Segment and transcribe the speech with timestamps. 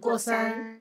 [0.00, 0.80] 过三。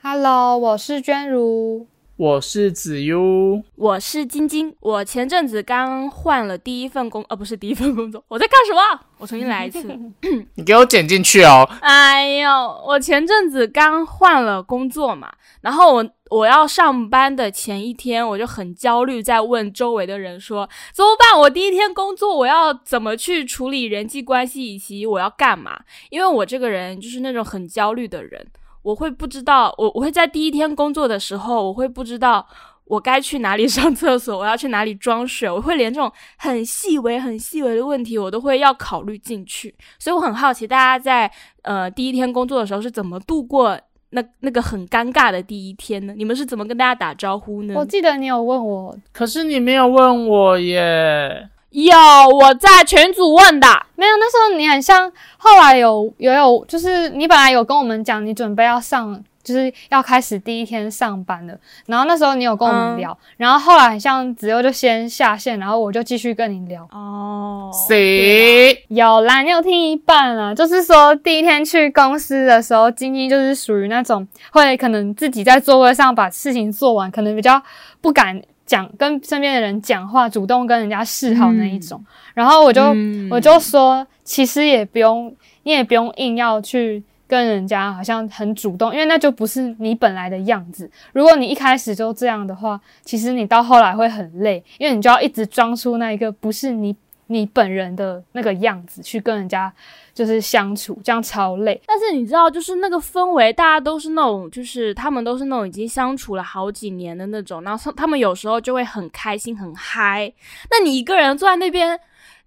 [0.00, 1.89] Hello，我是娟如。
[2.20, 4.76] 我是子悠，我是晶晶。
[4.80, 9.00] 我前阵子刚换了第一份工，呃，不是第一份工作，我在干什么？
[9.16, 9.82] 我重新来一次。
[10.56, 11.66] 你给我剪进去哦。
[11.80, 12.50] 哎呦，
[12.86, 15.32] 我前阵子刚换了工作嘛，
[15.62, 21.40] 然后我我要上班的前一天，我就很焦虑，在问周围的人说怎么办？
[21.40, 25.80] 我第一天工作，我要怎么去处理人际关系，以及我要干嘛？
[26.10, 28.46] 因为我这个人就是那种很焦虑的人。
[28.82, 32.46] 我会不知道，我我会在第一天工作的时候，我会不知道
[32.84, 39.74] 我该去哪里 上厕所，我要去哪里装水，我会连这种很细微、很细微的问题，我都会要考虑进去。
[39.98, 41.30] 所以我很好奇，大家在
[41.62, 43.78] 呃第一天工作的时候是怎么度过
[44.10, 46.14] 那那个很尴尬的第一天呢？
[46.16, 47.74] 你们是怎么跟大家打招呼呢？
[47.76, 51.48] 我记得你有问我，可是你没有问我耶。
[51.70, 51.96] 有
[52.32, 54.16] 我在群组问的，没有。
[54.16, 61.54] 那时候你很像，后来有有有，就是你本来有跟我们讲，你准备要上，就是要开始第一天上班了。
[61.86, 66.82] 然后那时候你有跟我们聊，嗯、然后后来很像子悠就先下线，然后我就继续跟你聊。
[66.90, 68.84] 哦，谁？
[68.88, 70.52] 有啦，你有听一半啦？
[70.52, 77.62] 就是说第一天去公司的时候，晶晶就是属于那种会可能自己在座位上把事情做完，可能比较
[78.00, 78.42] 不敢。
[78.70, 90.88] 讲跟身边的人讲话，主动跟人家示好那一种，嗯、然后我就、嗯、我就说，其实也不用，你也不用硬要去跟人家好像很主动，因为那就不是你本来的样子。
[91.12, 96.94] 如果你一开始就这样的话，其实你到后来会很累，因为你就要一直装出那一个不是你
[97.32, 99.72] 你本人的那个样子去跟人家
[100.12, 101.80] 就是相处，这样超累。
[101.86, 110.32] 但是你知道，就是那个氛围，大家都是那种，就是他们都是那种已经相处了好几年的那种，然后他们有时候就会很开心、很嗨。
[110.72, 111.98] 那你一个人坐在那边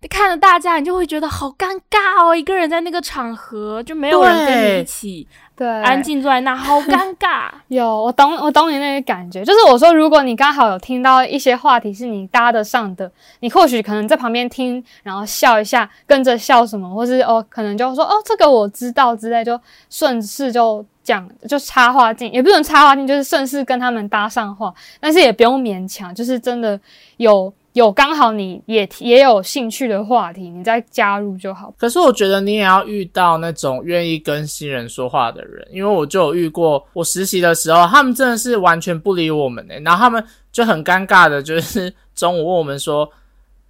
[0.09, 2.36] 看着大家，你就会觉得好尴尬哦。
[2.36, 5.25] 一个人在那个场合就没有人跟你一起，
[5.56, 7.50] 对，安静坐在那，好尴尬。
[7.69, 9.46] 有，我懂，我懂你那个感觉。
[9.46, 19.59] 就是我说，如果你刚好有听到一些话题是你搭得上的，你或许可能在旁边听，然后笑一下，跟着笑什么，或是哦，可能就说哦，这个我知道之类，就
[19.91, 26.80] 顺势就讲，就插话进，也不能插话进，就是顺势跟他们搭上话，但是也不用勉强，就是真的
[27.18, 27.53] 有。
[27.73, 31.73] 有刚好你也也有兴趣的话题，你再加入就好。
[31.78, 43.09] 可是我觉得你也要遇到那种愿意跟新人说话的人，因为我就有遇过，我实习的时候，他们真的是完全不理我们诶、欸，然后他们就很尴尬的，就是中午问我们说，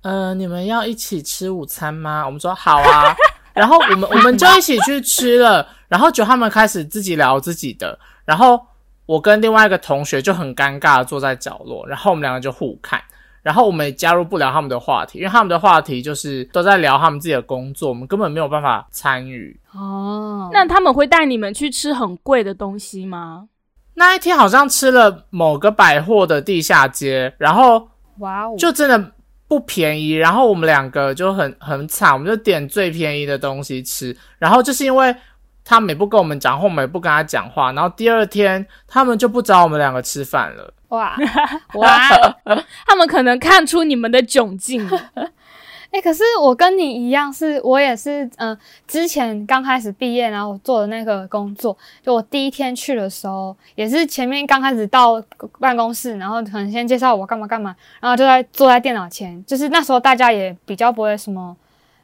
[0.02, 2.26] 呃，你们要一起吃午餐吗？
[2.26, 3.16] 我们说好啊，
[3.56, 8.60] 然后我们我们就一起去吃了，然后就他们开始自己聊自己的，然后
[9.06, 13.02] 我跟另外一个同学就很尴尬的坐在角落，然后我们两个就互看。
[13.44, 19.60] 然后我们也加入不了他们的话题，因为他们的话题就是都在聊他们自己的工作，我们根本没有办法参与。
[19.74, 23.50] 哦，那他们会带你们去吃很贵的东西吗？
[23.96, 27.88] 那一天好像吃了某个百货的地下街，然后
[28.20, 29.12] 哇哦，就真的
[29.48, 30.14] 不便宜。
[30.14, 34.16] 然后我们两个就很很惨，我们就点最便宜的东西吃。
[34.40, 35.14] 然后就是因为
[35.66, 40.74] 他们也不跟我们讲话，我们也不跟他讲话，然后第二天他们就不找我们两个吃饭了。
[40.94, 41.16] 哇
[41.74, 42.10] 哇！
[42.86, 44.88] 他们可能看出你们的窘境。
[45.92, 55.22] 哎、欸，可是我跟你一样是，我也是，嗯、呃，之前刚开始毕业，然后我做的那个工作，就我第一天去的时候，也是前面刚开始到
[55.60, 61.56] 办公室，然后可能先介绍我干嘛干嘛，然后就在坐在电脑前，就是那时候大家也比较不会什么，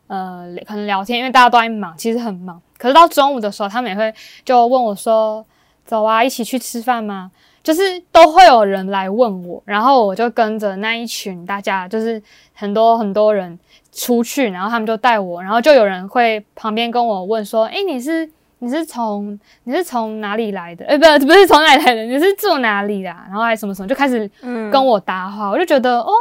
[0.05, 2.61] 呃，可能聊天，因为大家都在忙，其实很忙。
[2.78, 4.13] 可是到中午的时候，他们也会
[4.45, 5.44] 就问我说
[5.83, 7.31] ：“走啊，一起去吃饭吗？”
[7.69, 12.19] 就是都会有人来问我，然后我就跟着那一群大家，就是
[12.52, 13.59] 很多很多人
[13.91, 18.28] 出去，然后他们就带我，然后就有人会旁边跟我问说：“诶，你是
[18.58, 20.84] 你是从你是从哪里来的？
[20.88, 23.09] 诶，不不是从哪里来的，你是住哪里的？
[23.28, 24.28] 然后还什么什么，就开始
[24.72, 26.12] 跟我搭话，我就觉得哦，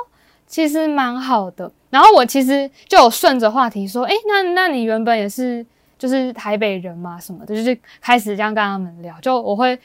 [0.46, 1.72] 其实蛮好的。
[1.88, 5.64] 然后我其实就有顺着話題說：誒，那那你原本也是
[5.98, 9.78] 就是台北人嘛，什么的，就是开始这样跟他们聊，就我会。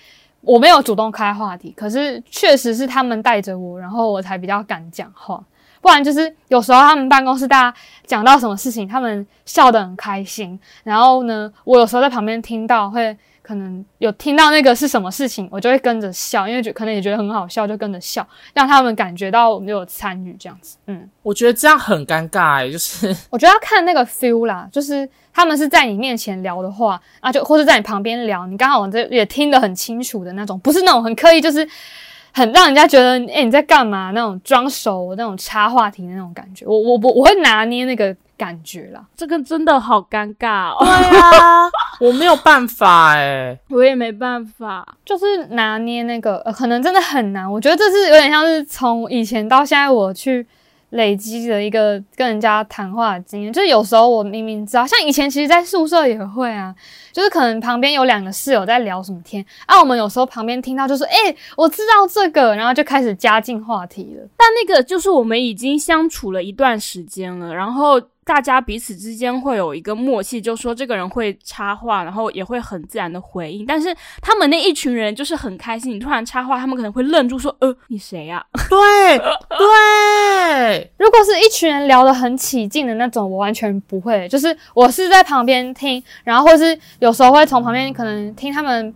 [0.43, 5.43] 我没有主动开话题，可是确实是他们带着我，然后我才比较敢讲话。
[5.81, 10.57] 不然就是有时候他们办公室大家讲到什么事情，他们笑得很开心。
[10.83, 20.77] 然后呢，我有时候在旁边听到，会可能有听到那个是什么事情，我就会跟着笑，因为觉可能也觉得很好笑，就跟着笑，让他们感觉到我们有参与这样子。
[20.87, 31.67] 嗯，我觉得这样很尴尬誒，就是 我觉得要看那个 feel 啦，就是他们是在你面前聊的话，啊就或者在你旁边聊，你刚好这也听得很清楚的那种，不是那种很刻意，就是
[32.33, 36.65] 很让人家觉得哎、欸、你在干嘛那种装熟那种插话题的那种感觉。
[36.65, 40.85] 我我我我会拿捏那個感觉啦，这个真的好尴尬哦。
[40.85, 41.69] 對啊。
[41.99, 44.85] 我没有办法哎、我也没办法。
[45.05, 47.49] 就是拿捏那个，呃，可能真的很难。
[47.49, 50.45] 我觉得这是有点像是从以前到现在我去
[50.89, 53.53] 累积的一个跟人家谈话的经验。
[53.53, 56.73] 就是有时候我明明知道，像以前其实，在宿舍也会啊，
[57.13, 64.27] 就是可能旁边有两个室友在聊什么天，啊，我们有时候旁边听到就说，哎、我知道这个，然后就开始加进话题了。
[64.35, 73.65] 但那个就是我们已经相处了一段时间了，然后大家彼此之间会有一个默契，就说这个人会插话，然后也会很自然的回应。
[73.65, 79.17] 但是他们那一群人就是很开心，你突然插话，他们可能会愣住说：“呃，你谁呀、对
[79.57, 84.27] 对，如果是一群人聊得很起劲的那种，我完全不会。
[84.29, 88.93] 就是我是在旁边听，然后或是有时候会从旁边可能听他们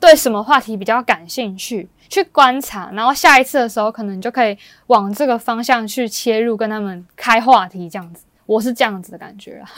[0.00, 8.24] 对什么话题比较感兴趣，去观察，然后下一次的时候可能就可以往这个方向去切入，跟他们开话题这样子。
[8.48, 9.70] 我是这样子的感觉啊。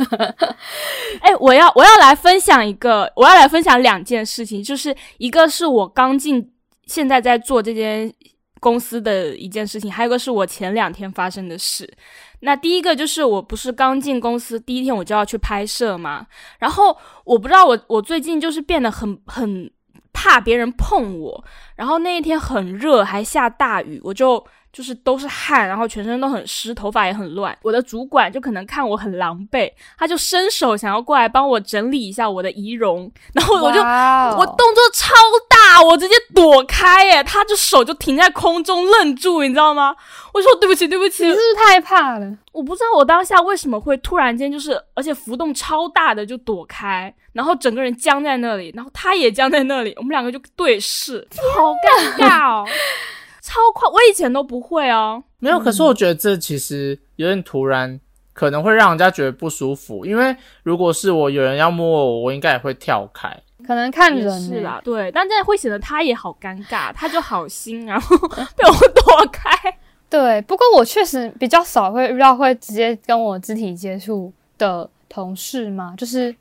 [1.21, 6.53] 哎，我要我要来分享一个，我要来分享两件事情，就是一个是我刚进，
[6.87, 8.13] 现在在做这间
[8.61, 11.93] 公司的一件事情，还有一个是我前两天发生的事。
[12.43, 16.27] 那第一个就是我不是刚进公司第一天我就要去拍摄嘛，
[16.59, 19.71] 然后我不知道我我最近就是变得很很
[20.13, 21.45] 怕别人碰我，
[21.77, 27.57] 然后那一天很热还下大雨，我就就是都是汗，然后全身都很湿，头发也很乱。
[27.63, 35.13] 我的主管就可能看我很狼狈，他就伸手想要过来帮我整理一下我的仪容，然后我就我动作超
[35.49, 39.95] 大，我直接躲开，耶，他就手就停在空中愣住，你知道吗？
[40.33, 42.39] 我说对不起，对不起你是，不是太怕了？
[42.53, 51.27] 我不知道我当下为什么会突然间就是，而且浮动超大的就躲开，然后整个人僵在那里，然后他也僵在那里，我们两个就对视，
[51.57, 52.65] 好尴尬哦，
[53.43, 55.23] 超快，我以前都不会哦。
[55.39, 55.59] 没有。
[55.59, 58.01] 可是我觉得这其实有点突然，
[58.33, 60.05] 可能会让人家觉得不舒服。
[60.05, 63.35] 因为如果是我，有人要摸我，我应该也会跳开。
[63.67, 69.51] 可能看也人、欸、是啦，对，但这样会显得他也好尴尬，他就好心，然后被我躲开。
[70.09, 76.35] 对，不过我确实比较少会遇到会直接跟我肢体接触的同事嘛，就是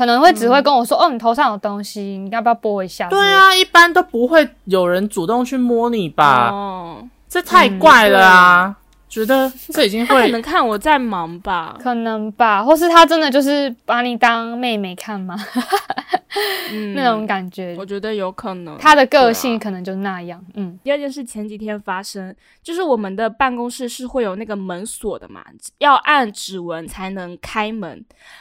[0.00, 6.48] 可能会只会跟我说：“哦，你头上有东西，你要不要拨一下？”对，啊，一般都不会有人主动去摸你吧？
[6.50, 8.76] 哦，这太怪了啊！
[9.10, 11.76] 觉得 这已经会可能看我在忙吧。
[11.82, 15.36] 可能吧，或是他真的就是把你当妹妹看吗？
[16.72, 18.78] 嗯那种感觉，我觉得有可能。
[18.78, 20.40] 他的个性可能就那样。
[20.54, 25.44] 嗯，第二件事前几天发生，就是我们的办公室是会有那个门锁的嘛，
[25.78, 27.90] 要按指纹才能开门。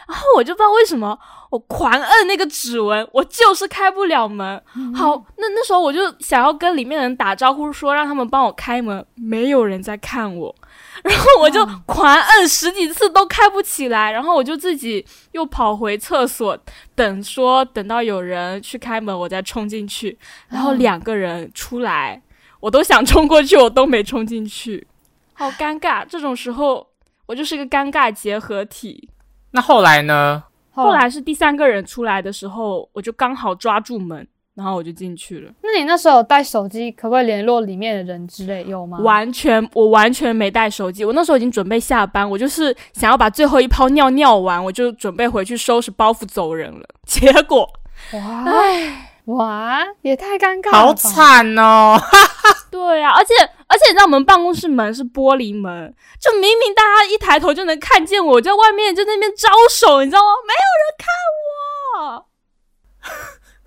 [0.08, 1.18] 然后我就不知道为什么，
[1.50, 4.62] 我狂摁那个指纹，我就是开不了门。
[4.94, 10.56] 好，那那时候我就想要跟里面的人打招呼，说让他们帮我开门，没有人在看我。
[11.04, 16.58] 然后我就狂摁十几次都开不起来，然后我就自己又跑回厕所
[16.96, 20.18] 等，说等到有人去开门，我再冲进去。
[20.48, 22.22] 然后两个人出来，
[22.60, 24.88] 我都想冲过去，我都没冲进去，
[25.34, 26.06] 好尴尬。
[26.06, 26.88] 这种时候，
[27.26, 29.10] 我就是一个尴尬结合体。
[29.52, 30.44] 那后来呢？
[30.72, 34.26] 后来是第三个人出来的时候，我就刚好抓住门，
[34.60, 35.50] 然后我就进去了。
[35.64, 38.66] 那你那时候有带手机，可不可以联络里面的人之类？
[38.68, 39.00] 有吗？
[39.00, 41.06] 完全，我完全没带手机。
[41.06, 46.86] 我那时候已经准备下班，我就是想要把最后一泡尿尿完，我就准备回去收拾包袱走人了。
[47.08, 47.68] 结果，
[48.12, 50.78] 哇唉，哇，也太尴尬了！
[50.78, 51.98] 好惨哦！
[52.70, 53.34] 对啊，而且
[53.68, 60.32] 而且你知道我们办公室门是玻璃门，就明明大家一抬头就能看见我，在外面就在那边招手，你知道吗？
[60.46, 61.08] 没有人看
[62.20, 62.26] 我。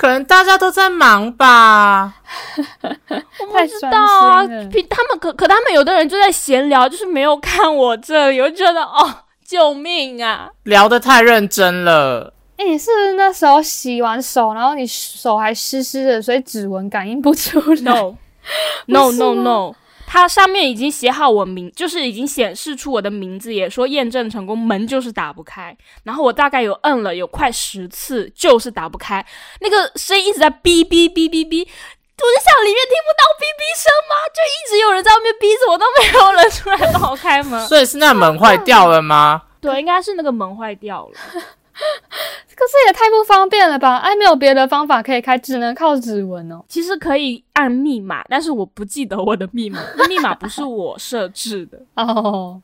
[0.02, 2.12] 可能大家都在忙吧。
[2.82, 4.44] 我不知道啊
[4.90, 9.09] 他们可可他们有的人就在闲聊，就是没有看我这里，我就觉得哦，
[9.47, 10.50] 救命啊！
[10.64, 12.35] 聊得太认真了。
[12.56, 18.16] 哎、你是不是那时候洗完手，然后你手还湿湿的，所以指纹感应不出来 No
[18.87, 19.73] no 是 no 吗 no，
[20.12, 25.75] 它上面已经写好我名，就是已经显示出我的名字，也说验证成功，门就是打不开。
[26.04, 29.25] 然后我大概有摁了有快十次，就是打不开，
[29.62, 31.66] 那个声音一直在哔哔哔哔哔。
[31.66, 34.14] 我就想里面听不到哔哔声吗？
[34.35, 37.66] 就一直有人在外面逼着我，都没有人出来帮我开门。
[37.66, 39.40] 所以是那门坏掉了吗？
[39.62, 41.42] 对，应该是那个门坏掉了。
[42.54, 43.98] 可是也太不方便了吧？
[43.98, 46.62] 哎，没有别的方法可以开，只能靠指纹哦。
[46.68, 51.78] 其实可以按密码，但是我不记得我的密码，那 密码不是我设置的。
[51.96, 52.60] 哦，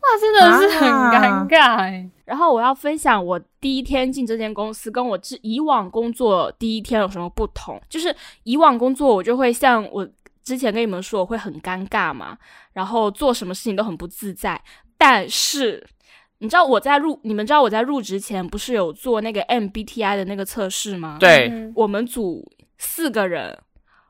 [0.00, 2.08] 哇，真的是很尴尬哎。
[2.24, 7.80] 然后我要分享我第一天进这间公司，跟我之以往工作第一天有什么不同。
[7.88, 10.08] 就是以往工作我就会像我
[10.42, 12.36] 之前跟你们说，我会很尴尬嘛，
[12.72, 14.60] 然后做什么事情都很不自在。
[14.98, 15.86] 但是
[16.38, 21.16] 你知道我在入，你们知道我在入职前不是有做那个 MBTI 的那个测试吗？
[21.18, 22.44] 对，嗯我们组
[22.78, 23.58] 四个人，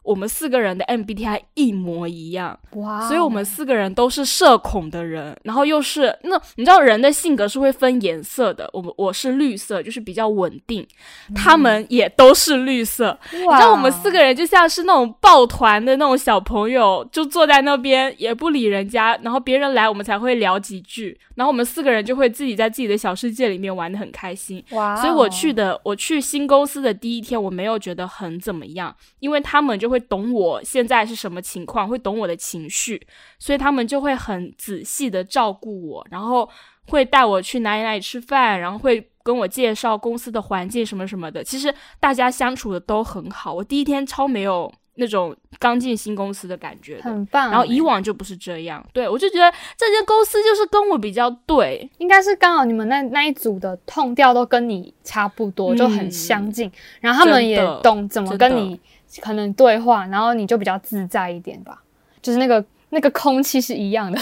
[0.06, 10.86] 我们四个人的 MBTI 一模一样，哇哦，所以我们四个人都是社恐的人，然后又是那你知道人的性格是会分颜色的，我们我是绿色，就是比较稳定，
[11.34, 24.62] 他们也都是绿色，你你知道我们四个人就像是那种抱团的那种小朋友，就坐在那边也不理人家，然后别人来我们才会聊几句，然后我们四个人就会自己在自己的小世界里面玩的很开心。
[24.70, 33.00] 哇哦，所以我去的，我去新公司的第一天，我没有觉得很怎么样，因为他们就会懂我现在是什么情况，会懂我的情绪，
[33.38, 36.48] 所以他们就会很仔细的照顾我，然后
[36.88, 41.42] 会带我去哪里哪里吃饭，然后会跟我介绍公司的环境什么什么的。
[41.42, 47.02] 其实大家相处的都很好，我第一天超没有那种刚进新公司的感觉的。
[47.02, 47.50] 很棒欸。
[47.50, 58.80] 然后以往就不是这样，对我就觉得这间公司就是跟我比较对，应该是刚好你们那那一组的痛调都跟你差不多，嗯就很相近，然后他们也懂怎么跟你
[59.22, 61.82] 可能对话，然后你就比较自在一点吧，
[62.22, 64.18] 就是那个那个空气是一样的。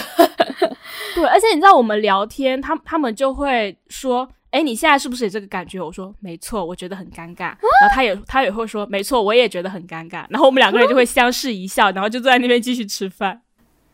[1.15, 4.29] 对，而且你知道我们聊天，他他们就会说。
[4.51, 5.81] 哎，你现在是不是也这个感觉？
[5.81, 7.39] 我说没错，我觉得很尴尬。
[7.41, 10.25] 然后他也他也会说没错，我也觉得很尴尬。
[10.29, 13.41] 然后我们两个人就会相视一笑，然后就坐在那边继续吃饭。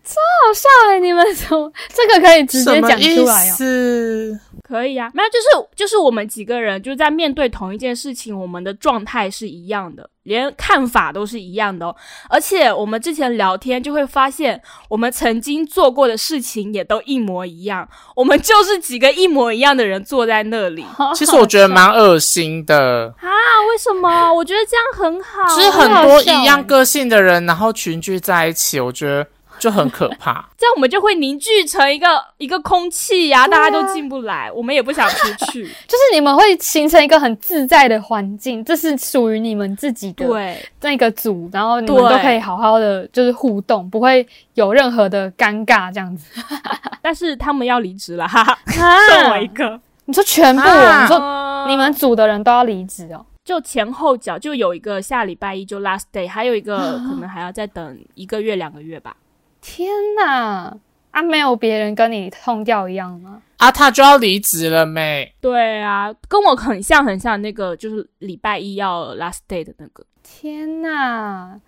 [0.04, 3.54] 好笑哎、你们怎么这个可以直接讲出来哦？
[3.56, 4.40] 思？
[4.68, 11.96] 可以啊，没有，就是就是我们几个人就在面对同一件事情，我们的状态是一样的，连看法都是一样的哦。
[12.30, 21.12] 而且我们之前聊天就会发现，我们曾经做过的事情也都一模一样，我们就是几个一模一样的人坐在那里啊？
[21.16, 23.28] 其实我觉得蛮恶心的啊，
[23.70, 24.34] 为什么？
[24.34, 29.28] 我觉得这样很好，就是很多一样欸个性的人，然后群聚在一起，我觉得
[29.62, 30.50] 就很可怕。
[30.58, 32.08] 这样我们就会凝聚成一个
[32.40, 35.64] 一个空气呀、大家都进不来，我们也不想出去。
[35.88, 46.42] 就是你们会形成一个很自在的环境，这是属于你们自己的对，那个组，然后你们对都可以好好的就是互动，不会有任何的尴尬这样子。
[47.04, 49.80] 但是他们要离职了，哈哈，啊剩我一个。
[50.06, 53.24] 你说全部你说说你们组的人都要离职哦？
[53.46, 59.16] 就前后脚就有一个下礼拜一就 last day，还有一个啊 可能还要再等一个月两个月吧。
[59.62, 60.76] 天哪！
[61.12, 63.42] 啊，没有别人跟你痛调一样吗？
[63.58, 65.32] 啊，他就要离职了没？
[65.40, 70.04] 对啊，跟我很像很像那个就是礼拜一要 last day 的那个。
[70.24, 71.60] 天哪！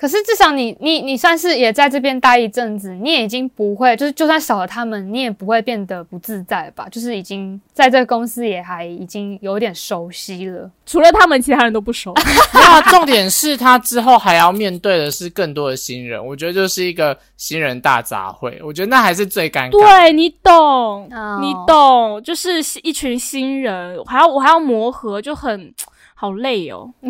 [0.00, 6.88] 可是至少你你你算是也在这边待一阵子，你也已经不会，就是就算少了他们，你也不会变得不自在吧？
[6.90, 10.70] 就是已经在这个公司也还已经有点熟悉了。
[10.86, 12.14] 除了他们，其他人都不熟。
[12.54, 19.72] 那重点是他之后还要面对的是更多的新人，我觉得就是一个新人大杂烩，我觉得那还是最尴尬。
[19.72, 25.74] 对你懂哦你懂，就是一群新人，还要我还要磨合，就很
[26.14, 26.90] 好累哦。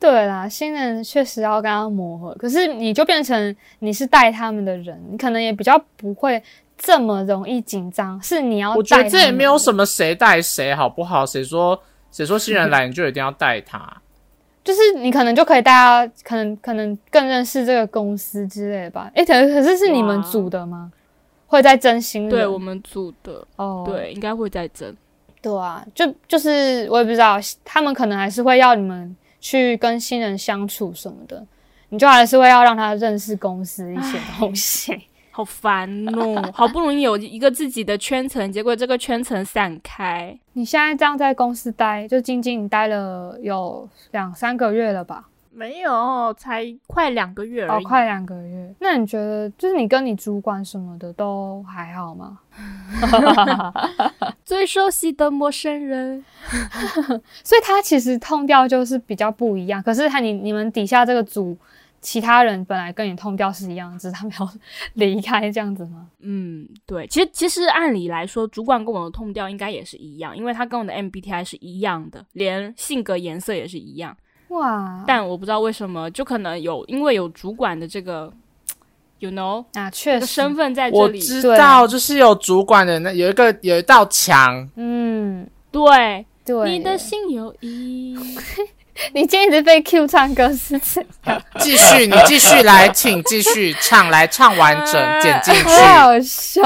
[0.00, 6.42] 对啦，新人确实要跟他磨合，可是你就变成你是带他们的人，你可能也比较不会
[6.76, 8.20] 这么容易紧张。
[8.22, 11.24] 是你要，我觉得这也没有什么，么谁带谁好不好？
[11.24, 11.80] 谁说
[12.12, 14.00] 谁说新人来你就一定要带他？
[14.62, 15.72] 就是你可能就可以大
[16.06, 19.10] 家可能可能更认识这个公司之类的吧。
[19.14, 20.90] 诶，可可是是你们哇组的吗？
[21.46, 22.30] 会在真新人？
[22.30, 24.94] 对我们组的，哦，对，应该会在争。
[25.40, 31.46] 对啊，就就是我也不知道，他们可能还是会要你们去跟新人相处什么的，
[31.90, 34.98] 你就还是会要让他认识公司一些东西。
[35.30, 35.86] 好烦
[36.16, 36.40] 哦！
[36.54, 40.34] 好不容易有一个自己的圈层，结果这个圈层散开。
[40.54, 45.28] 你现在这样在公司待，就静静你待了有两三个月了吧？
[45.54, 48.74] 没有，才快两个月而哦，快两个月。
[48.80, 52.40] 那你觉得，就是你跟你主管什么的都还好吗？
[54.44, 56.24] 最熟悉的陌生人，
[57.44, 59.82] 所以他其实痛调就是比较不一样。
[59.82, 61.56] 可是他你你们底下这个组，
[62.00, 64.48] 其他人本来跟你痛调是一样，只是他们要
[64.94, 66.08] 离开这样子吗？
[66.20, 74.16] 嗯，对，其实其实按理来说，主管跟我的痛调应该也是一样，因为他跟我的 MBTI 是一样的，连性格颜色也是一样。
[74.54, 78.32] 哇，但我不知道为什么，就可能有因为有主管的这个
[79.18, 88.16] ，you know，啊，确实身份在这里，我知道，就是有主管的那有一个有一道墙，嗯，对，对，你的心有意。
[89.12, 90.78] 你今天一直被 Q 唱歌是
[91.58, 95.62] 继续你继续来，请继续唱，来唱完整，剪进去。
[95.82, 96.62] 好好笑。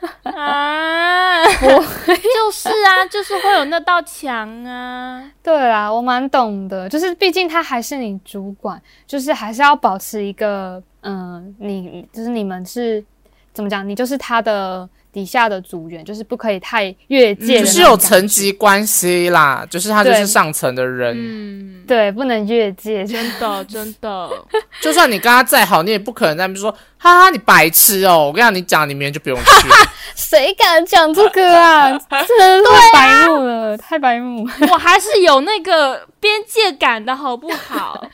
[0.22, 5.30] 啊， 就是啊，就是会有那道墙啊。
[5.42, 13.04] 对啦，我蛮懂的，就是毕竟他还是你主管，就是还是要保持一个，嗯、你就是你们是
[13.52, 13.86] 怎么讲？
[13.88, 24.30] 你就是他的底下的组员，就是不可以太越界就是有层级关系啦，就是他就是上层的人，嗯，对，不能越界，真的真的，
[24.80, 29.74] 就算你跟他再好，你也不可能在那边说哈哈你白痴哦，我跟你讲，你讲你明天就不用去了。
[30.14, 31.90] 谁敢讲这个啊？
[32.26, 34.46] 真的太白目了，太白目。
[34.70, 38.06] 我还是有那个边界感的好不好？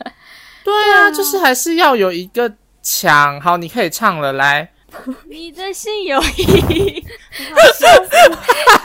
[0.64, 3.40] 对啊，就是还是要有一个墙。
[3.40, 4.70] 好，你可以唱了，来。
[5.28, 7.04] 你的心有意义，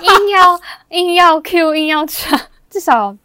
[0.02, 2.40] 硬要硬要 Q 硬要唱，
[2.70, 3.16] 至少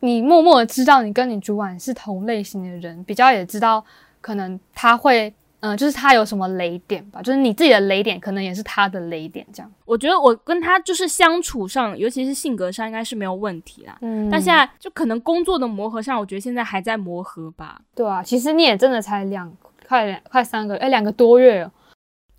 [0.00, 3.84] 你默默的知道你跟你主管是同类型的人，比较也知道
[4.20, 9.72] 可能他会，嗯、就是他有什么雷点吧，就是你自己的雷点可能也是他的雷点，这样。
[9.86, 13.96] 我觉得我跟他就是相处上，尤其是性格上，应该是没有问题啦。
[14.02, 17.80] 嗯但现在就可能工作的磨合上，我觉得现在还在磨合吧。
[17.94, 19.50] 对啊，其实你也真的才两
[19.86, 21.72] 快两快三个，哎，两个多月了，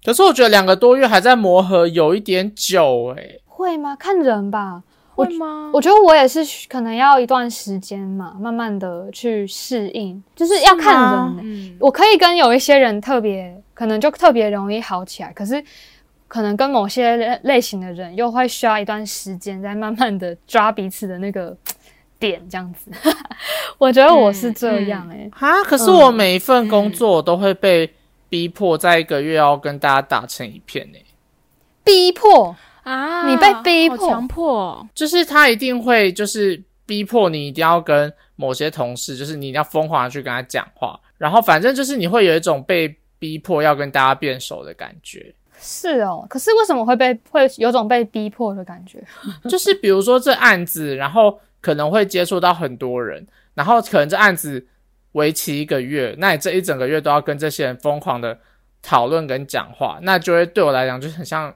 [0.05, 3.95] 可是我觉得两个多月还在磨合，有一点久诶、会吗？
[3.95, 4.83] 看人吧。
[5.15, 5.71] 我会吗？
[5.74, 11.41] 我觉得我也是可能要一段时间嘛，慢慢的去适应，就是要看人、欸。
[11.41, 15.63] 嗯，我可以跟有一些人特别，可能就特别容易好起来，可是
[16.27, 21.55] 可能跟某些类类型的人又会需要一段时间，再慢慢的抓彼此的那个
[22.19, 22.91] 点，这样子。
[23.79, 27.89] 我觉得我是这样哎、哈，可是我每一份工作我都会被
[28.36, 31.00] 逼迫在一个月要跟大家打成一片呢、
[31.86, 45.34] 逼迫，啊，你被逼迫强迫，就是他一定会就是逼迫你一定要跟某些同事，就是你一定要疯狂的去跟他讲话，然后反正就是你会有一种被逼迫要跟大家变熟的感觉。
[45.58, 46.27] 是哦。
[46.30, 49.01] 可是为什么会被会有种被逼迫的感觉？
[49.48, 54.68] 就是比如说这案子，然后可能会接触到很多人，然后可能这案子
[55.15, 58.38] 为期一个月，那你这一整个月都要跟这些人疯狂的
[58.81, 61.53] 讨论跟讲话，那就会对我来讲就很像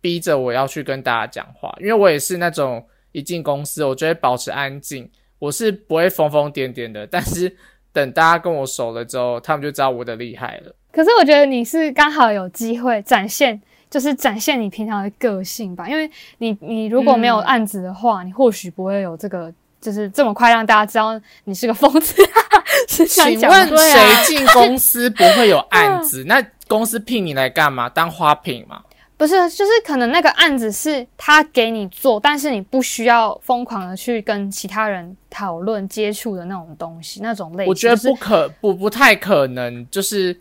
[0.00, 7.54] 逼着我要去跟大家讲话，因为我也是那种一进公司我就会保持安静，我是不会疯疯癫癫的，但是
[7.92, 10.74] 等大家跟我熟了之后，他们就知道我的厉害了。
[10.92, 15.88] 可是我觉得你是刚好有机会展现，就是展现你平常的个性吧。
[15.88, 19.52] 因为你你如果没有嗯案子的话，你或许不会有这个，
[19.84, 22.14] 就是这么快让大家知道你是个疯子。
[22.88, 26.24] 是这样请问谁进公司不会有案子？
[26.28, 27.88] 那公司聘你来干嘛？
[27.88, 28.80] 当花瓶吗？
[29.16, 37.68] 不是，就是可能那个案子是他给你做，但是你不需要疯狂的去跟其他人讨论接触的那种东西，那种类型。
[37.68, 40.38] 我觉得就是不可不不太可能，就是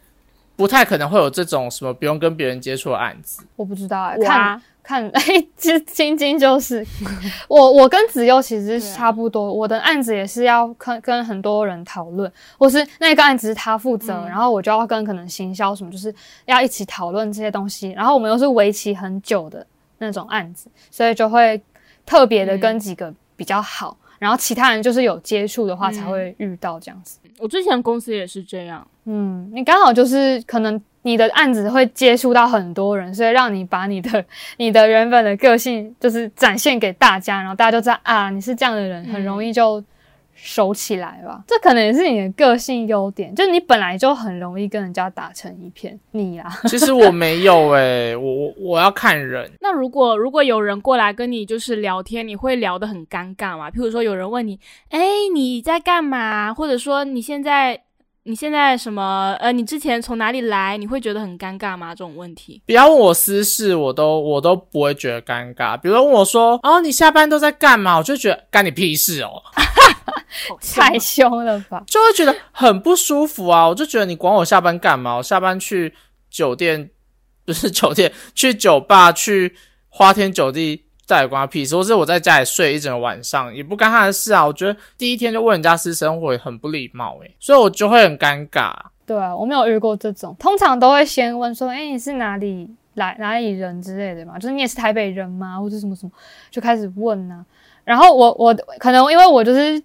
[0.56, 3.44] 不太可能会有这种什么不用跟别人接触的案子。
[3.56, 5.22] 我不知道、欸，看啊，看， 哎，
[5.56, 6.86] 其晶晶就是
[7.48, 16.14] 我，我跟子悠其实差不多，我的案子也是要跟跟很多人讨论，或是那个案子是他负责，嗯然后我就要跟可能行销什么，就是
[16.46, 19.66] 要一起讨论这些东西，然后我们又是为期很久的
[20.00, 21.60] 那种案子，所以就会
[22.06, 27.18] 特别的跟几个比较好，然后其他人就是有接触的话才会遇到这样子。
[27.40, 28.86] 我之前公司也是这样。
[29.06, 34.26] 嗯，你刚好就是可能你的案子会接触到很多人，所以让你把你的
[34.58, 39.84] 你的原本的个性就是展现给大家，然后大家就知道啊你是这样的人，很容易就
[40.36, 41.44] 熟起来吧。
[41.48, 45.98] 这可能也是你的个性优点，就是你本来就很容易跟人家打成一片。
[46.12, 49.52] 你啊， 其实我没有诶、我我我要看人。
[49.62, 53.70] 那如果如果有人过来跟你就是聊天，你会聊得很尴尬吗？
[53.70, 55.00] 譬如说有人问你，哎，
[55.34, 56.54] 你在干嘛？
[56.54, 57.80] 或者说你现在
[58.26, 59.36] 你现在什么？
[59.40, 60.78] 呃，你之前从哪里来？
[60.78, 61.90] 你会觉得很尴尬吗？
[61.90, 62.62] 这种问题？
[62.66, 65.78] 不要问我私事，我都我都不会觉得尴尬。
[65.78, 69.42] 比如说问我说：“哦，你下班都在干嘛？”我就觉得干你屁事哦，
[70.74, 71.84] 太凶了吧？
[71.86, 73.68] 就会觉得很不舒服啊。
[73.68, 75.18] 我就觉得你管我下班干嘛？
[75.18, 75.94] 我下班去
[76.30, 76.90] 酒店
[77.46, 79.54] 不是酒店，去酒吧，去
[79.90, 81.76] 花天酒地，到底关他屁事？
[81.76, 84.44] 或是我在家里睡一整个晚上，也不干他的事啊。
[84.46, 88.74] 我觉得第一天就问人家私生活也很不礼貌诶、所以我就会很尴尬。
[89.06, 96.12] 对啊，我没有遇过这种，通常都会先问说，哎、你是哪里来哪里人之类的嘛，就是你也是台北人吗，或者什么什么，
[96.50, 97.46] 就开始问啊、
[97.84, 99.82] 然后我我可能因为我就是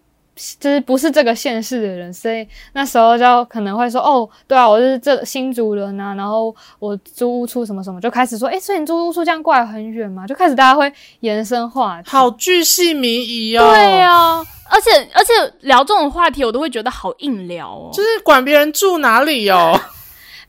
[0.60, 10.26] 就是不是这个县市的人，所以那时候就可能会说，哦，对啊，我是这新竹人啊、然后我租屋处什么什么，就开始说，哎、所以你租屋处这样过来很远嘛？
[10.26, 12.08] 就开始大家会延伸话题。
[12.08, 13.68] 好巨细靡遗哦。
[13.70, 14.38] 对啊、
[14.70, 17.90] 而且而且聊这种话题，我都会觉得好硬聊哦。
[17.92, 19.78] 就是管别人住哪里哦。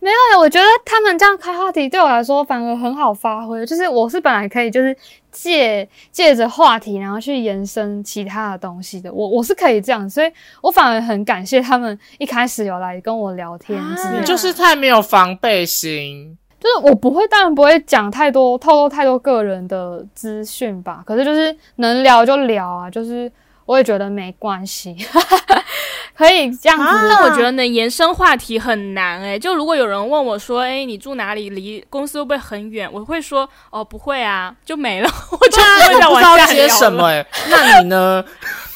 [0.02, 3.66] 没有欸，我觉得他们这样开话题对我来说反而很好发挥。
[3.66, 4.96] 就是我是本来可以就是
[5.32, 9.12] 借借着话题，然后去延伸其他的东西的。
[9.12, 10.32] 我我是可以这样，所以
[10.62, 13.78] 我反而很感谢他们一开始有来跟我聊天
[14.18, 16.38] 你就是太没有防备心。
[16.60, 21.02] 就是我不会，当然不会讲太多，透露太多个人的资讯吧。
[21.06, 23.32] 可是就是能聊就聊啊，就是
[23.66, 24.94] 我也觉得没关系，
[26.20, 26.84] 可以这样子。
[26.84, 31.50] 啊但我觉得能延伸话题很难诶、就如果有人问我说：“诶，你住哪里？
[31.52, 35.10] 离公司会不会很远？”我会说：“哦，不会啊，就没了。
[35.32, 35.62] ”我就
[36.10, 38.22] 不会接什么哎、 那你呢？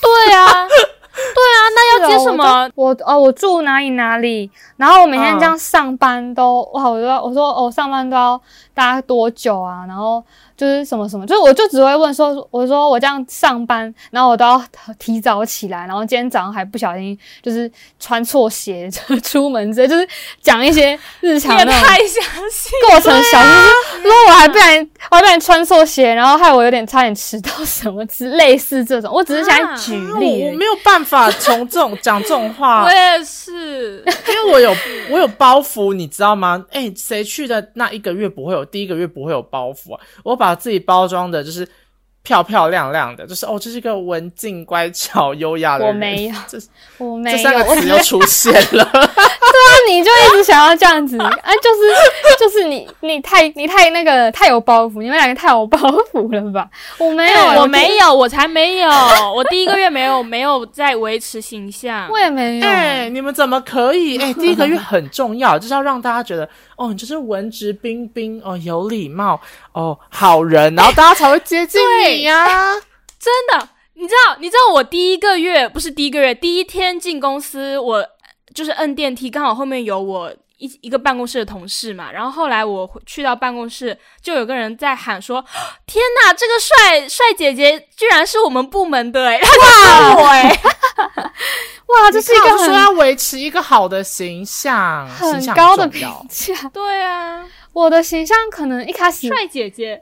[0.02, 2.70] 对啊，对啊，那要接什么？
[2.76, 8.40] 我哦，我住哪里哪里，然后我每天嗯这样上班都、哇，我就要我说哦，上班都要
[8.74, 9.84] 大概多久啊？
[9.88, 10.24] 然后
[10.64, 14.64] 就是什么什么，就是我就只会问说，我说我这样上班，然后我都要
[14.98, 18.90] 提早起来，然后今天早上还不小心就是穿错鞋
[19.22, 20.08] 出门之类，就是
[20.42, 22.70] 讲一些日常那种也太详细。
[22.90, 34.76] 过程小事，就是如果我还不然我还不然穿错鞋，然后害我有点差点迟到 什么之类似这种，我只是想举啊例我没有办法从这种讲这种话我，也是， 因为我有
[35.12, 36.66] 我有包袱，你知道吗？
[36.72, 40.02] 哎、谁去的那一个月不会有，第一个月不会有包袱啊？
[40.24, 41.68] 我把自己包装的就是
[42.24, 45.94] 漂漂亮亮的，就是哦，这是一个文静、乖巧、优雅的人。
[45.94, 46.58] 我没有这
[46.98, 48.84] 我没有，这三个词又出现了。
[49.54, 51.30] 对啊你就一直想要这样子啊？
[51.62, 55.78] 就是 就是你你太你太那个太有包袱，你们两个太有包
[56.12, 56.68] 袱了吧？
[56.98, 58.90] 我没有、哎我没有，我才没有，
[59.36, 62.18] 我第一个月没有没有在维持形象我。
[62.18, 62.66] 也没有。
[62.66, 64.18] 哎、你们怎么可以？
[64.18, 69.40] 哎、第一个月很重要，就是要让大家觉得，哦，你就是文质彬彬，哦，有礼貌，
[69.74, 72.74] 哦，好人，然后大家才会接近你呀、
[73.20, 78.06] 真的，你知道，你知道我第一个月不是第一个月，第一天进公司，我
[78.54, 82.12] 就是摁电梯，刚好后面有我一一个办公室的同事嘛。
[82.12, 85.44] 然后后来我去到办公室，就有个人在喊说
[85.88, 89.48] ：“天哪，这个帅帅姐姐居然是我们部门的哎！”他
[90.16, 90.62] 就我哎，
[92.04, 96.08] 哇，这是一个说很要维持一个好的形象，很高的评。
[96.28, 96.54] 价。
[96.74, 100.02] 对啊，我的形象可能一开始帅姐姐，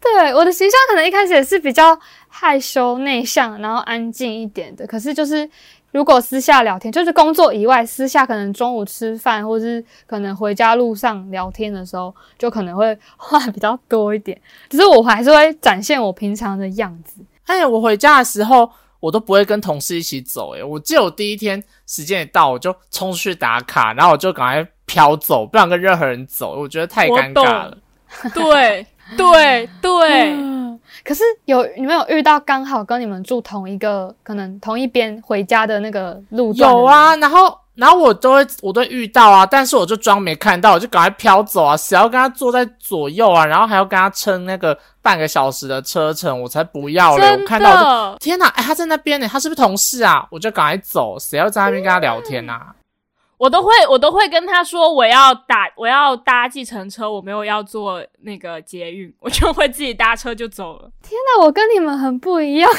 [0.00, 4.86] 对我的形象可能一开始也是比较害羞内向，然后安静一点的。
[4.86, 5.48] 可是就是
[5.90, 14.40] 如果私下聊天，就是工作以外，私下可能中午吃饭，或是可能回家路上聊天的时候，就可能会 话比较多一点。
[14.70, 17.20] 只是我还是会展现我平常的样子。
[17.46, 18.70] 哎，我回家的时候，
[19.04, 20.54] 我都不会跟同事一起走。
[20.54, 27.76] 诶，我记得我第一天时间一到，我就冲出去打卡，然后我就赶快飘走，不想跟任何人走，我觉得太尴尬了。
[28.32, 28.86] 对
[29.18, 36.72] 对对，嗯， 可是有你们有遇到刚好跟你们住同一个，可能同一边回家的那个路段？
[36.72, 41.76] 有，啊，然后然后我都会我都会遇到啊，但是我就装没看到，我就赶快飘走啊！
[41.76, 47.36] 谁要跟他坐在左右啊，然后还要跟他撑那个半个小时的车程，我才不要嘞！
[47.36, 48.18] 我看到我就。
[48.18, 50.24] 天哪，哎，他在那边呢，他是不是同事啊？
[50.30, 52.74] 我就赶快走，谁要在那边跟他聊天啊？
[53.36, 60.88] 我都会，我都会跟他说我要打，我要搭计程车，我没有要坐那个捷运，我就会自己搭车就走了。
[61.02, 62.70] 天哪我跟你们很不一样。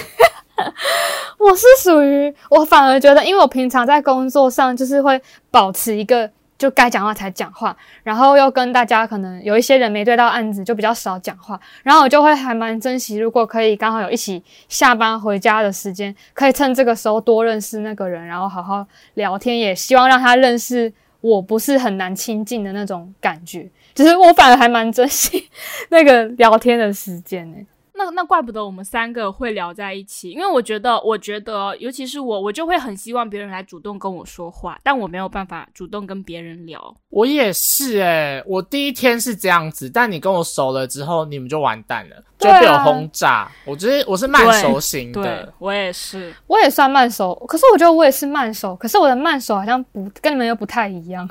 [1.38, 23.70] 我是属于我反而觉得，因为我平常在工作上就是会保持一个就该讲话才讲话，然后又跟大家可能有一些人没对到案子，就比较少讲话，然后我就会还蛮珍惜，如果可以刚好有一起下班回家的时间，可以趁这个时候多认识那个人，然后好好聊天，也希望让他认识我不是很难亲近的那种感觉。
[23.94, 25.50] 就是我反而还蛮珍惜
[25.90, 27.58] 那个聊天的时间呢、
[27.98, 36.96] 那那怪不得我们三个会聊在一起，因为我觉得，我觉得，尤其是我，我就会很希望别人来主动跟我说话，但我没有办法主动跟别人聊。
[37.10, 43.50] 我也是诶、我第一天是这样子，但你跟我熟了之后，你们就完蛋了，就被我轰炸。
[43.66, 51.28] 我觉得我是慢熟型对的，我也是，我也算慢熟，可是我觉得我也是慢熟，可是我的慢熟好像不跟你们又不太一样，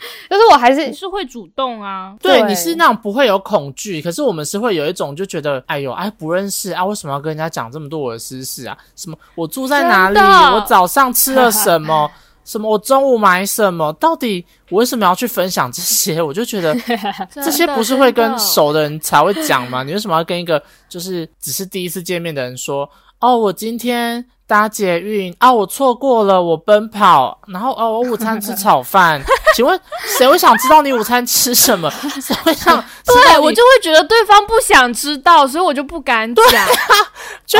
[0.30, 8.76] 就是我还是你是会主动啊，对，对你是那种不会有恐惧，可是我们是会有一种就觉得，哎呦，哎不认识啊，为什么要跟人家讲这么多我的私事啊？
[8.96, 10.18] 什么我住在哪里？
[10.54, 12.10] 我早上吃了什么？
[12.42, 13.92] 什么我中午买什么？
[14.00, 16.20] 到底我为什么要去分享这些？
[16.20, 16.74] 我就觉得
[17.32, 19.82] 这些不是会跟熟的人才会讲吗？
[19.84, 22.88] 你为什么要跟一个就是只是第一次见面的人说？
[23.20, 29.22] 哦，我今天搭捷运啊，我错过了，我奔跑，然后哦，我午餐吃炒饭。
[29.54, 29.80] 请问
[30.18, 31.88] 谁会想知道你午餐吃什么？
[32.20, 36.66] 谁会想 对我就会觉得对方不想知道，所以我就不敢讲。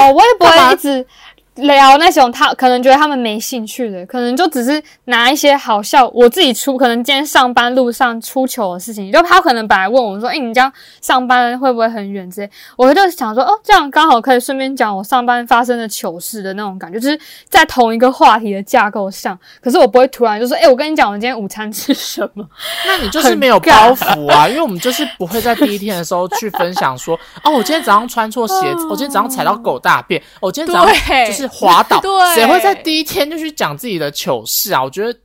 [0.01, 1.07] 哦，我也不干嘛会一直
[1.57, 19.39] 聊那种他可能觉得他们没兴趣的，可能就只是拿一些好笑，我自己出，可能今天上班路上出糗的事情，就他可能本来问我说：“哎、你这样上班会不会很远？”之类，我就想说：“哦，这样刚好可以顺便讲我上班发生的糗事的那种感觉，就是在同一个话题的架构上。
[19.61, 22.47] 可是我不会突然就说：‘哎、我跟你讲，我今天午餐吃什么。
[22.87, 32.11] ’那你就是没有包袱啊，因为我们就是不会在第一天的时候去分享说， 哦，我今天早上穿错鞋子，我今天早上踩到狗大便，我今天早上对就是滑倒， 对。
[32.35, 34.83] 谁会在第一天就去讲自己的糗事啊？
[34.83, 35.19] 我觉得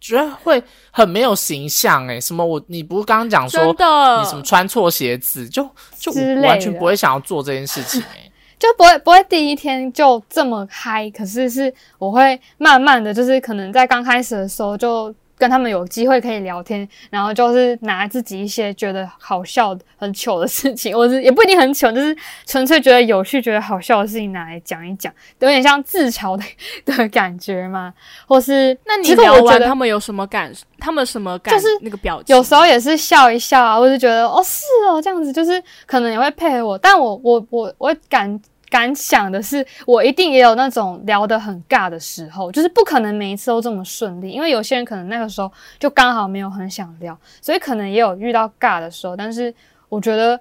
[0.00, 5.62] 觉得会很没有形象诶、什么我你不是刚刚讲说真的，你什么穿错鞋子，就
[5.98, 26.44] 就完全不会想要做这件事情诶、 就不会不会第一天就这么嗨，可是是我会慢慢的就是可能在刚开始的时候就跟他们有机会可以聊天，然后就是拿自己一些觉得好笑、很糗的事情， 或是也不一定很糗，就是纯粹觉得有趣、觉得好笑的事情拿来讲一讲，有点像自嘲的
[26.84, 27.92] 的感觉嘛，
[28.28, 30.52] 或是那你聊完他们有什么感？
[30.78, 31.52] 他们什么感？
[31.52, 38.40] 就是那个表情，有时候也是笑一笑啊，或是觉得哦是哦这样子，就是可能也会配合我，但我我我我感
[38.72, 49.54] 敢想的是，我一定也有那种聊得很尬的时候，就是不可能每一次都这么顺利，因为有些人可能那个时候就刚好没有很想聊，所以可能也有遇到尬的时候，但是
[49.90, 50.40] 我觉得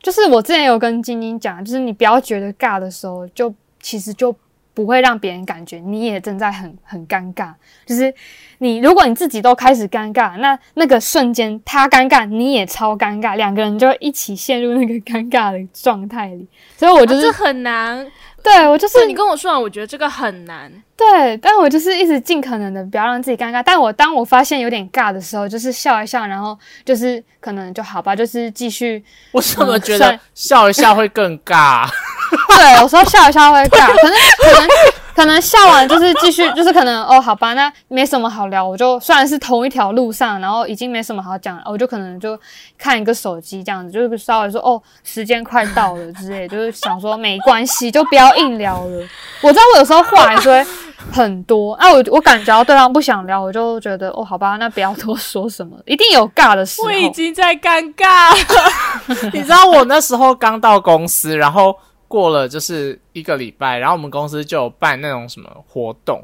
[0.00, 4.32] 就是我之前有跟晶晶讲，就是你不要觉得尬的时候，就其实就
[4.72, 7.52] 不会让别人感觉你也正在很很尴尬，
[7.84, 8.14] 就是
[8.62, 16.46] 你如果你自己都开始尴尬，那那个瞬间他尴尬，你也超尴尬，两个人就一起陷入那个尴尬的状态里。
[16.78, 18.06] 所以我就是、很难。
[18.40, 20.70] 对我就是是你跟我说完，我觉得这个很难。
[20.96, 23.62] 对，但我就是一直尽可能的不要让自己尴尬。
[23.64, 29.02] 但我当我发现有点尬的时候，就是笑一笑，然后就是可能就好吧，就是继续。
[29.32, 31.88] 我怎么觉得笑一笑会更尬？
[32.48, 34.68] 对，有时候笑一笑会尬， 可能可能
[35.14, 42.38] 可能笑完就是继续， 就是可能哦，好吧，那没什么好聊，我就虽然是同一条路上，然后已经没什么好讲了，我就可能就
[42.78, 49.08] 看一个手机这样子，就是稍微说哦，时间快到了之类，就是想说没关系，就不要硬聊了。
[49.42, 50.66] 我知道我有时候话还是会
[51.12, 56.92] 很多，啊，我我感觉到对方不想聊，我就觉得哦，好吧，那不要多说什么，一定有尬的时候我。
[56.92, 59.30] 已经在尴尬了。
[59.32, 61.76] 你知道我那时候刚到公司，然后
[62.12, 66.22] 过了就是一个礼拜，然后我们公司就有办那种什么活动，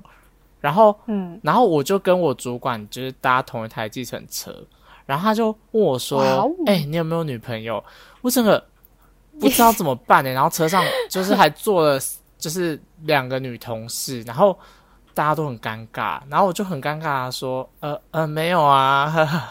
[0.60, 4.54] 然后嗯，然后我就跟我主管就是搭同一台计程车，
[5.06, 7.82] 然后他就问我说哇哦：“哎、你有没有女朋友？”
[8.20, 8.62] 我整个
[9.40, 11.98] 不知道怎么办呢、然后车上就是还坐了
[12.36, 14.58] 就是两个女同事，然后
[15.14, 19.10] 大家都很尴尬，然后我就很尴尬的说：“呃呃，没有啊。
[19.10, 19.42] 呵呵”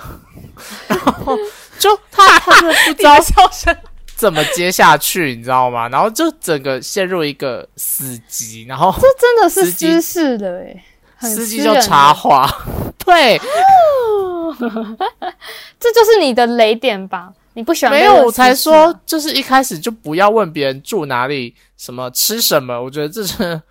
[0.88, 1.36] 然后
[1.80, 3.76] 就他他真的不知道笑声，
[4.18, 5.88] 怎么接下去，你知道吗？
[5.90, 10.84] 然后就整个陷入一个死机，然后这真的是司机私事的诶，
[11.16, 12.50] 很司机就插话，
[13.06, 13.38] 对，
[15.80, 17.32] 这就是你的雷点吧？
[17.54, 23.62] 你不喜欢没有，我才说，就是一开始就不要问别人住哪里、什么吃什么，我觉得这真的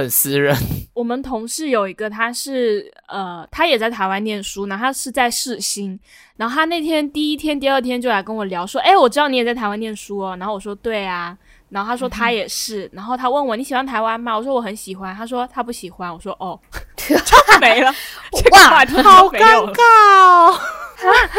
[0.00, 0.56] 很私人。
[0.94, 5.98] 我们同事有一个，他是呃，他也在台湾念书，然后他是在世新，
[6.36, 11.36] 然后他那天第一天、第二天就来跟我聊说，哎，我知道你也在台湾念书哦，然后我说对啊，
[11.70, 14.36] 然后他说他也是，然后他问我你喜欢台湾吗？
[14.36, 16.58] 我说我很喜欢，他说他不喜欢，我说哦，
[16.96, 17.16] 就
[17.60, 17.94] 没了，
[18.32, 19.40] 这个话题好尴。
[19.72, 19.82] 尬
[20.18, 20.58] 哦！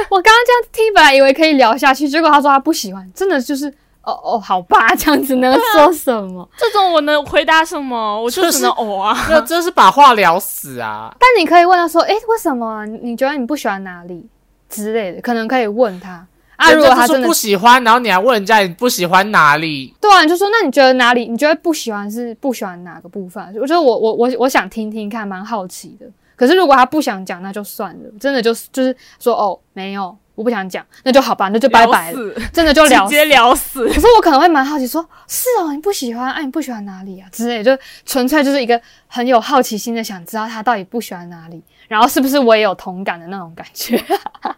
[0.10, 3.72] 我刚刚这样听，本来以为可以聊下去，结果他说他不喜欢，真的就是
[4.04, 6.48] 哦哦，好吧，这样子能说什么？
[6.58, 8.22] 这种我能回答什么？
[8.22, 9.26] 我就只能哦啊。
[9.28, 11.16] 没有， 这是把话聊死啊！
[11.20, 12.86] 但你可以问他说，诶，为什么啊？
[12.86, 14.26] 你你觉得你不喜欢哪里
[14.70, 16.72] 之类的，可能可以问他啊。
[16.72, 19.94] 如果他说不喜欢，然后你还问人家你不喜欢哪里？
[20.02, 21.28] 对啊，你就说那你觉得哪里？
[21.28, 23.44] 你觉得不喜欢是不喜欢哪个部分？
[23.62, 26.08] 我觉得我我我我想听听看，蛮好奇的。
[26.36, 33.88] 可是如果他不想讲，那就算了，真的就是就是说哦，没有，我不想讲，那就好吧，那就拜拜了，真的就聊直接聊死。
[33.88, 37.78] 可是我可能会蛮好奇说，是哦，你不喜欢，哎、你不喜欢哪里啊之类，就
[38.08, 43.96] 纯粹就是一个很有好奇心的想知道他到底不喜欢哪里，然后是不是我也有同感的那种感觉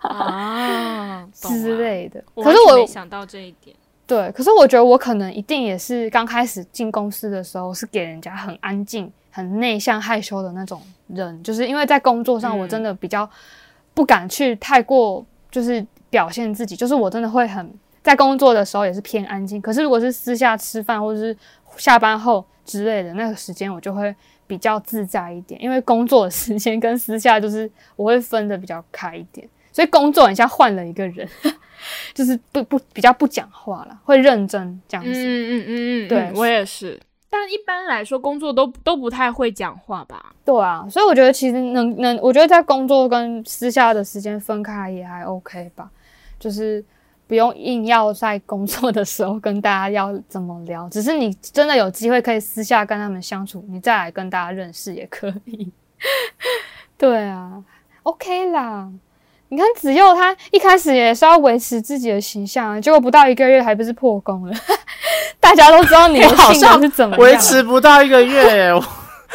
[0.01, 1.83] 啊，之了。
[1.83, 2.23] 类的。
[2.41, 3.75] 可是我想到这一点。
[4.05, 13.27] 对，可是我觉得我可能一定也是刚开始进公司的时候是给人家很安静、很内向、害羞的那种人，就是因为在工作上嗯我真的比较
[13.93, 21.37] 不敢去太过就是表现自己，就是我真的会很在工作的时候也是偏安静，可是如果是私下吃饭或者是
[21.77, 24.13] 下班后之类的那个时间，我就会
[24.47, 31.29] 比较自在一点，因为工作的时间跟私下就是我会分的比较开一点，所以工作很像换了一个人。
[32.13, 35.11] 就是不不比较不讲话了，会认真这样子。
[35.11, 36.97] 嗯嗯嗯嗯，对嗯我也是。
[37.35, 40.23] 但一般来说，工作都都不太会讲话吧？
[40.45, 45.89] 对啊，所以我觉得其实能能，我觉得在工作跟私下的时间分开也还 OK 吧，
[46.39, 46.85] 就是
[47.25, 55.71] 不用硬要在工作的时候跟大家要怎么聊，只是你真的有机会可以私下跟他们相处，你再来跟大家认识也可以。
[56.95, 57.63] 对啊
[58.03, 58.91] ，OK 啦。
[59.49, 64.53] 你看子佑他一开始也是要维持自己的形象，结果不到一个月还不是破功了？
[65.39, 68.71] 大家都知道你的性格是怎么维持不到一个月，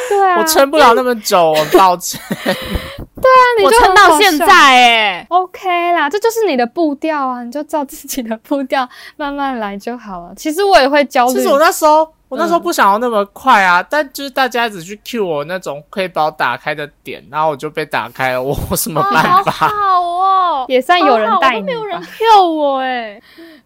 [0.08, 2.20] 对啊，我撑不了那么久，我抱歉。
[2.26, 10.32] 对啊，你就撑到现在哎，OK 啦，这就是你的步调啊，你就照自己的步调慢慢来就好了。
[10.36, 12.08] 其实我也会焦虑，其实我那时候。
[12.28, 19.50] 我那时候不想要那么快啊，但就是大家一直去 cue 我那种可以把我打开的点，然后我就被打开了，我有什么办法？
[19.50, 23.20] 好哦，也算有人带你没有人 cue 我哎。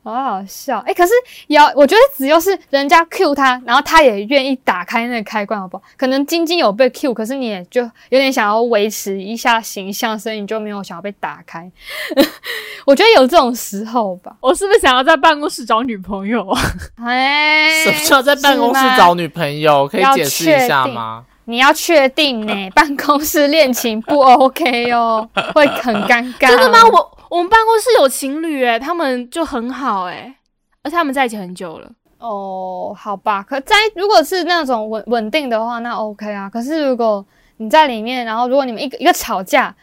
[0.05, 0.93] 好好笑哎！
[0.93, 1.13] 可是
[1.47, 5.85] 要我觉得只要是人家 Q 他，然后他也愿意打开那个开关，好不好？
[5.97, 11.71] 可能晶晶有被 Q，可是你也就有点想要维持一下形象，所以你就没有想要被打开。
[12.85, 14.35] 我觉得有这种时候吧。
[14.41, 16.61] 我是不是想要在办公室找女朋友啊？
[17.05, 19.87] 哎，什么叫在办公室找女朋友？
[19.89, 21.25] 可以解释一下吗？
[21.47, 26.49] 你要确定呢， 办公室恋情不 OK 哦，会很尴尬。
[26.49, 26.79] 真的吗？
[26.93, 27.19] 我。
[27.33, 30.35] 我们办公室有情侣诶，他们就很好诶，
[30.83, 31.91] 而且他们在一起很久了。
[32.19, 36.51] 哦，好吧，可在如果是那种稳稳定的话，那 OK 啊。
[36.51, 37.25] 可是如果
[37.57, 39.75] 你在里面，然后如果你们一个一个吵架，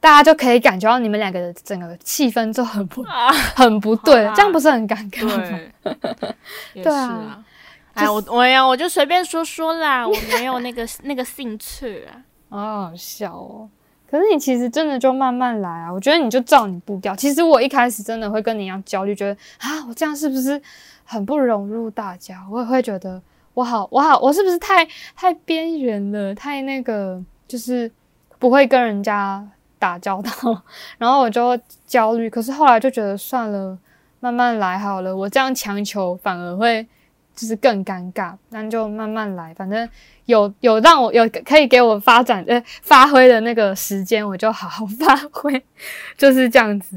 [0.00, 3.02] 大家就可以感觉到你们两个的整个气氛就很不
[3.56, 5.94] 很不对，这样不是很尴尬吗？
[6.74, 7.42] 对 啊，
[7.98, 13.68] 哎，我我呀，我就随便说说啦， 我没有那个那个兴趣啊，好好笑哦。
[14.10, 15.92] 可是你其实真的就慢慢来啊！
[15.92, 17.14] 我觉得你就照你步调。
[17.14, 20.58] 其实我一开始真的会跟你一样焦虑，觉得啊，我这样是不是
[21.04, 22.42] 很不融入大家？
[22.50, 23.20] 我也会觉得
[23.52, 26.34] 我好，我好，我是不是太太边缘了？
[26.34, 27.90] 太那个，就是
[28.38, 29.46] 不会跟人家
[29.78, 30.30] 打交道，
[30.96, 32.30] 然后我就焦虑。
[32.30, 33.76] 可是后来就觉得算了，
[34.20, 35.14] 慢慢来好了。
[35.14, 36.86] 我这样强求反而会
[37.38, 39.88] 就是更尴尬，那就慢慢来，反正。
[40.28, 45.50] 有有让我有可以给我发展呃发挥的那个时间，我就好好 发挥，
[46.18, 46.96] 就是这样子，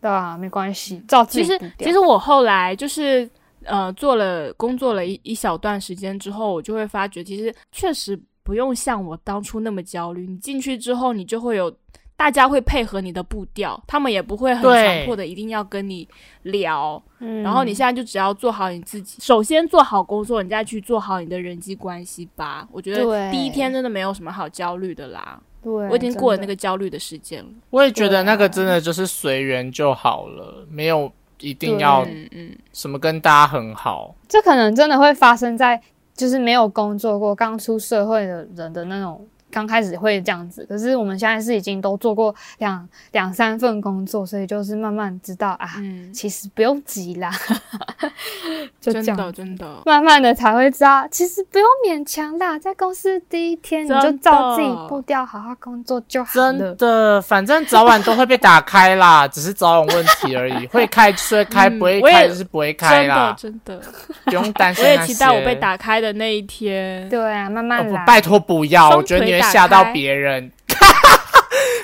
[0.00, 0.36] 对吧？
[0.38, 1.24] 没关系，照。
[1.24, 3.28] 其实其实我后来就是
[3.64, 10.24] 呃做了工作了一一小段时间之后，我就会发觉，其实确实不用像我当初那么焦虑。
[10.24, 11.74] 你进去之后，你就会有。
[12.20, 16.06] 大家会配合你的步调，他们也不会很强迫的一定要跟你
[16.42, 17.02] 聊。
[17.18, 22.68] 嗯，然后你现在就只要做好你自己，首先做好工作，你再去做好你的人际关系吧。
[22.70, 25.40] 我觉得第一天真的没有什么好焦虑的啦。
[25.62, 27.48] 对，我已经过了那个焦虑的时间了。
[27.70, 34.14] 我也觉得那个真的就是随缘就好了，没有一定要嗯什么跟大家很好。
[34.28, 35.80] 这可能真的会发生在
[36.14, 39.26] 就是没有工作过、刚出社会的人的那种。
[39.50, 45.68] 刚开始会这样子，可是我们现在是已经都做过两两三份工作，所以就是慢慢知道啊，
[46.12, 47.30] 其实不用急啦，
[48.80, 56.52] 就真的真的，慢慢的才会知道，其实不用勉强啦，在公司第一天你就照自己步调好好工作就好了。
[56.52, 63.78] 真的，反正早晚都会被打开啦， 只是早晚问题而已， 会开就会开，不会开就是不会开啦，真的，
[64.24, 64.82] 不用担心。
[64.82, 67.06] 我也期待我被打开的那一天。
[67.10, 69.40] 对啊，慢慢来，拜托不要，我觉得你会。
[69.50, 70.48] 吓到别人，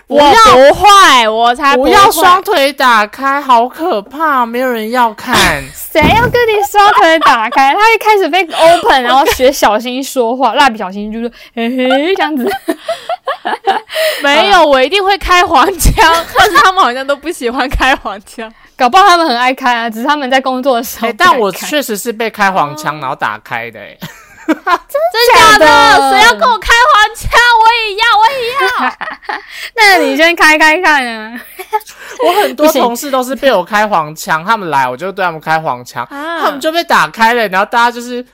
[0.09, 5.35] 我不会，我才不要双腿打开，好可怕，没有人要看。
[5.75, 7.75] 谁要跟你双腿打开？
[7.75, 12.49] 他一开始被 open，然后学小新说话，蜡笔小新就是嘿嘿这样子。
[14.23, 15.95] 没有，我一定会开黄腔，
[16.39, 21.13] 但是他们好像都不喜欢开黄腔， 搞不好他们很爱开啊，只是他们在工作的时候。
[21.19, 23.81] 但我确实是被开黄腔，然后打开的。
[24.47, 26.11] 真的假的？
[26.11, 27.31] 谁要跟我开黄腔？
[27.61, 28.61] 我也要，我也要。
[29.77, 31.41] 那你先开开看啊！
[32.25, 38.25] 我很多同事都是被我开黄腔，他们来我就对他们开黄腔，他们就被打开了，然后大家就是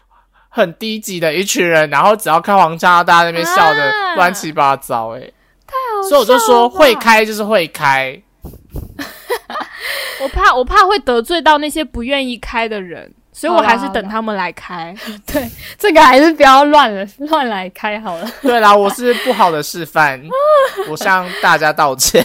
[0.48, 5.20] 很低级的一群人，然后只要开黄腔，大家那边笑的乱七八糟，哎，
[5.66, 6.08] 太好笑了。
[6.08, 8.20] 所以我就说会开就是会开，
[10.20, 13.14] 我怕我怕会得罪到那些不愿意开的人。
[13.32, 14.94] 所以我还是等他们来开。
[15.26, 18.30] 对，这个还是不要乱了，乱来开好了。
[18.42, 20.22] 对啦，我是不好的示范，
[20.88, 22.24] 我向大家道歉。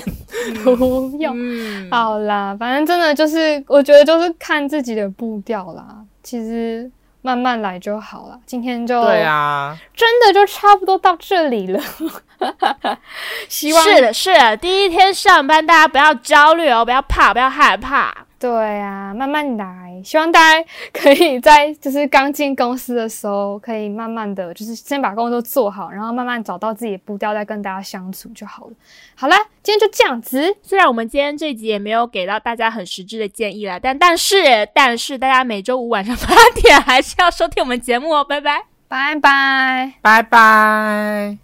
[0.64, 1.36] 不用，
[1.90, 5.86] 好啦，反正真的就是，我觉得就是看自己的步调啦。
[6.22, 6.90] 其实
[7.22, 8.38] 慢慢来就好了。
[8.46, 11.82] 今天就对啊，真的就差不多到这里了。
[13.48, 18.14] 希望是的，是的，第一天上班，大家不要焦虑哦，不要怕，不要害怕。
[18.40, 20.00] 对啊，慢慢来。
[20.04, 20.64] 希望大家
[20.94, 28.74] 可以在就是刚进公司的时候，可以慢慢的就是先把工作做好，然后慢慢找到自己的步调，再跟大家相处就好了。
[29.16, 30.56] 好了，今天就这样子。
[30.62, 34.36] 虽然我们今天这集也没有给到大家很实质的建议啦，但但是
[34.74, 38.66] 但是大家每周五晚上八点还是要收听我们节目哦，拜拜。
[38.88, 39.94] 拜拜。
[40.02, 41.38] 拜拜。